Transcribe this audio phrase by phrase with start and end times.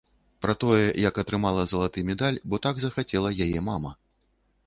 [0.43, 3.91] Пра тое, як атрымала залаты медаль, бо так захацела яе мама.